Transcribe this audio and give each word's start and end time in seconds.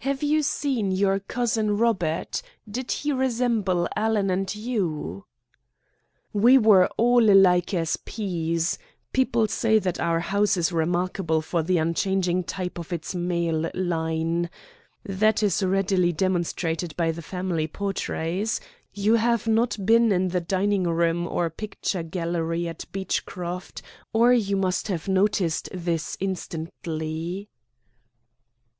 "Have 0.00 0.24
you 0.24 0.42
seen 0.42 0.90
your 0.90 1.20
cousin 1.20 1.78
Robert? 1.78 2.42
Did 2.68 2.90
he 2.90 3.12
resemble 3.12 3.86
Alan 3.94 4.28
and 4.28 4.52
you?" 4.52 5.26
"We 6.32 6.58
were 6.58 6.88
all 6.96 7.30
as 7.30 7.36
like 7.36 7.72
as 7.72 7.96
peas. 7.98 8.76
People 9.12 9.46
say 9.46 9.78
that 9.78 10.00
our 10.00 10.18
house 10.18 10.56
is 10.56 10.72
remarkable 10.72 11.40
for 11.40 11.62
the 11.62 11.78
unchanging 11.78 12.42
type 12.42 12.76
of 12.76 12.92
its 12.92 13.14
male 13.14 13.70
line. 13.72 14.50
That 15.04 15.44
is 15.44 15.62
readily 15.62 16.10
demonstrated 16.10 16.96
by 16.96 17.12
the 17.12 17.22
family 17.22 17.68
portraits. 17.68 18.58
You 18.92 19.14
have 19.14 19.46
not 19.46 19.86
been 19.86 20.10
in 20.10 20.26
the 20.26 20.40
dining 20.40 20.88
room 20.88 21.24
or 21.28 21.48
picture 21.50 22.02
gallery 22.02 22.66
at 22.66 22.84
Beechcroft, 22.90 23.80
or 24.12 24.32
you 24.32 24.56
must 24.56 24.88
have 24.88 25.06
noticed 25.06 25.68
this 25.72 26.16
instantly." 26.18 27.48